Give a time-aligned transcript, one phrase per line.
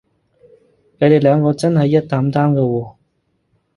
[0.97, 2.95] 你哋兩個真係一擔擔㗎喎